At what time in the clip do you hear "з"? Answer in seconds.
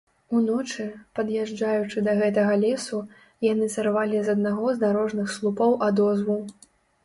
4.25-4.35, 4.75-4.85